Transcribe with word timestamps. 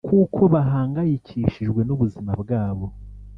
kuko 0.07 0.41
bahangayikishijwe 0.53 1.81
n’ubuzima 1.83 2.31
bwabo 2.41 2.85